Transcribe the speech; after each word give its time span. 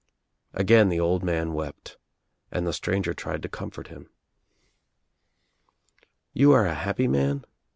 Again 0.55 0.89
the 0.89 0.99
old 0.99 1.23
man 1.23 1.53
wept 1.53 1.97
and 2.51 2.65
the 2.65 2.73
stranger 2.73 3.13
tried 3.13 3.43
to 3.43 3.47
comfort 3.49 3.89
him. 3.89 4.09
"You 6.33 6.53
are 6.53 6.65
a 6.65 6.73
happy 6.73 7.07
man?" 7.07 7.45